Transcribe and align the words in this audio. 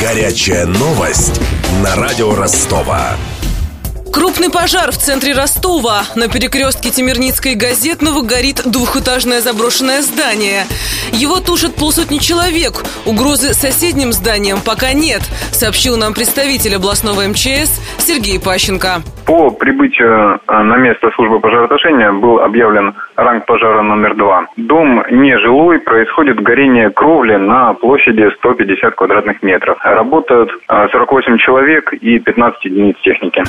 Горячая 0.00 0.64
новость 0.64 1.40
на 1.82 1.96
радио 1.96 2.32
Ростова. 2.32 3.16
Крупный 4.12 4.48
пожар 4.48 4.92
в 4.92 4.96
центре 4.96 5.32
Ростова. 5.32 6.04
На 6.14 6.28
перекрестке 6.28 6.90
Темирницкой 6.90 7.52
и 7.52 7.56
Газетного 7.56 8.22
горит 8.22 8.62
двухэтажное 8.64 9.40
заброшенное 9.40 10.02
здание. 10.02 10.68
Его 11.12 11.40
тушат 11.40 11.74
полсотни 11.74 12.18
человек. 12.18 12.84
Угрозы 13.06 13.54
соседним 13.54 14.12
зданиям 14.12 14.60
пока 14.60 14.92
нет, 14.92 15.22
сообщил 15.50 15.96
нам 15.96 16.14
представитель 16.14 16.76
областного 16.76 17.26
МЧС 17.26 17.72
Сергей 17.98 18.38
Пащенко. 18.38 19.02
По 19.28 19.50
прибытию 19.50 20.40
э, 20.48 20.62
на 20.62 20.78
место 20.78 21.10
службы 21.10 21.38
пожаротушения 21.38 22.12
был 22.12 22.40
объявлен 22.40 22.94
ранг 23.14 23.44
пожара 23.44 23.82
номер 23.82 24.14
два. 24.14 24.46
Дом 24.56 25.04
нежилой, 25.10 25.80
происходит 25.80 26.40
горение 26.40 26.88
кровли 26.88 27.36
на 27.36 27.74
площади 27.74 28.30
150 28.38 28.94
квадратных 28.94 29.42
метров. 29.42 29.76
Работают 29.84 30.50
48 30.66 31.34
э, 31.34 31.38
человек 31.40 31.92
и 31.92 32.18
15 32.18 32.64
единиц 32.64 32.96
техники. 33.02 33.44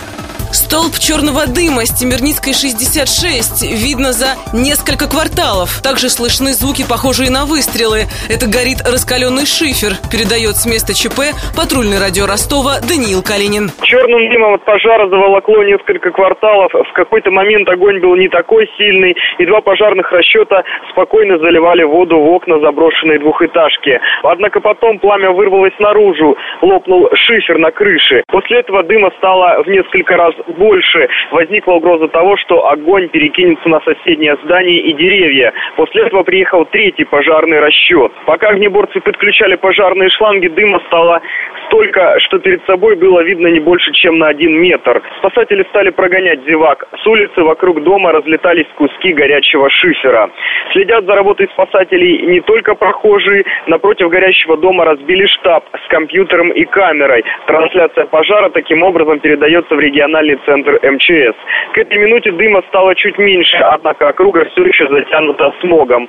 Столб 0.51 0.97
черного 0.97 1.45
дыма 1.45 1.85
с 1.85 1.93
Темирницкой 1.93 2.53
66 2.53 3.70
видно 3.70 4.11
за 4.11 4.34
несколько 4.51 5.05
кварталов. 5.05 5.81
Также 5.85 6.09
слышны 6.09 6.53
звуки, 6.57 6.81
похожие 6.89 7.29
на 7.29 7.45
выстрелы. 7.45 8.09
Это 8.27 8.49
горит 8.49 8.81
раскаленный 8.81 9.45
шифер, 9.45 9.93
передает 10.09 10.57
с 10.57 10.65
места 10.65 10.98
ЧП 10.98 11.37
патрульный 11.53 12.01
радио 12.01 12.25
Ростова 12.25 12.81
Даниил 12.81 13.21
Калинин. 13.21 13.70
Черным 13.85 14.25
дымом 14.29 14.55
от 14.55 14.65
пожара 14.65 15.07
заволокло 15.07 15.61
несколько 15.69 16.11
кварталов. 16.11 16.71
В 16.73 16.93
какой-то 16.93 17.31
момент 17.31 17.69
огонь 17.69 17.99
был 17.99 18.15
не 18.15 18.27
такой 18.29 18.69
сильный, 18.77 19.15
и 19.37 19.45
два 19.45 19.61
пожарных 19.61 20.11
расчета 20.11 20.63
спокойно 20.89 21.37
заливали 21.37 21.83
воду 21.83 22.19
в 22.19 22.27
окна 22.29 22.59
заброшенной 22.59 23.19
двухэтажки. 23.19 23.99
Однако 24.23 24.59
потом 24.59 24.99
пламя 24.99 25.31
вырвалось 25.31 25.77
наружу, 25.79 26.37
лопнул 26.61 27.09
шифер 27.13 27.57
на 27.57 27.71
крыше. 27.71 28.23
После 28.27 28.59
этого 28.59 28.83
дыма 28.83 29.11
стало 29.17 29.63
в 29.63 29.67
несколько 29.67 30.17
раз 30.17 30.34
больше. 30.57 31.07
Возникла 31.31 31.73
угроза 31.73 32.07
того, 32.07 32.37
что 32.37 32.67
огонь 32.67 33.09
перекинется 33.09 33.70
на 33.70 33.79
соседнее 33.81 34.37
здание 34.43 34.79
и 34.81 34.93
деревья. 34.93 35.54
После 35.76 36.04
этого 36.04 36.23
приехал 36.23 36.65
третий 36.65 37.05
пожарный 37.05 37.59
расчет. 37.59 38.11
Пока 38.26 38.49
огнеборцы 38.49 38.99
подключали 39.01 39.55
пожарные 39.55 40.09
шланги, 40.09 40.48
дыма 40.48 40.79
стало 40.87 41.21
столько, 41.70 42.20
что 42.20 42.39
перед 42.39 42.65
собой 42.65 42.95
было 42.95 43.21
видно 43.21 43.48
не 43.48 43.59
больше, 43.59 43.91
чем 43.93 44.17
на 44.17 44.27
один 44.27 44.59
метр. 44.59 45.01
Спасатели 45.20 45.63
стали 45.70 45.91
прогонять 45.91 46.43
зевак. 46.45 46.85
С 47.01 47.07
улицы 47.07 47.41
вокруг 47.41 47.84
дома 47.84 48.11
разлетались 48.11 48.65
куски 48.76 49.13
горячего 49.13 49.70
шифера. 49.70 50.29
Следят 50.73 51.05
за 51.05 51.15
работой 51.15 51.48
спасателей 51.53 52.26
не 52.27 52.41
только 52.41 52.76
прохожие. 52.76 53.45
Напротив 53.67 54.09
горящего 54.09 54.57
дома 54.57 54.84
разбили 54.84 55.26
штаб 55.27 55.63
с 55.85 55.87
компьютером 55.89 56.49
и 56.49 56.65
камерой. 56.65 57.23
Трансляция 57.45 58.05
пожара 58.05 58.49
таким 58.49 58.83
образом 58.83 59.20
передается 59.20 59.76
в 59.76 59.79
региональный 59.79 60.39
центр 60.45 60.79
МЧС. 60.83 61.37
К 61.73 61.77
этой 61.77 61.98
минуте 61.98 62.31
дыма 62.31 62.63
стало 62.70 62.95
чуть 62.95 63.17
меньше, 63.17 63.57
однако 63.57 64.09
округа 64.09 64.45
все 64.45 64.66
еще 64.66 64.88
затянута 64.89 65.53
смогом. 65.61 66.07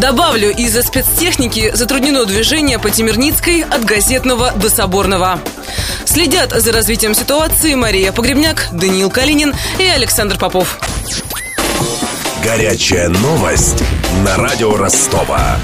Добавлю, 0.00 0.48
из-за 0.56 0.80
спецтехники 0.80 1.68
затруднено 1.76 2.24
движение 2.24 2.78
по 2.78 2.88
Темирницкой 2.88 3.60
от 3.60 3.84
Газетного 3.84 4.50
до 4.56 4.70
Соборного. 4.92 5.40
Следят 6.04 6.50
за 6.50 6.70
развитием 6.70 7.14
ситуации 7.14 7.74
Мария 7.74 8.12
Погребняк, 8.12 8.68
Даниил 8.72 9.08
Калинин 9.08 9.54
и 9.78 9.84
Александр 9.84 10.36
Попов. 10.36 10.78
Горячая 12.44 13.08
новость 13.08 13.82
на 14.22 14.36
радио 14.36 14.76
Ростова. 14.76 15.56